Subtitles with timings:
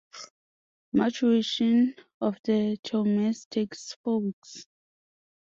[0.93, 4.65] Maturation of the Chaumes takes four weeks.